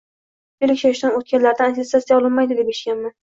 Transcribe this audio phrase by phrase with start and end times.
[0.67, 3.15] ellik yoshdan o‘tganlardan attestatsiya olinmaydi deb eshitganman.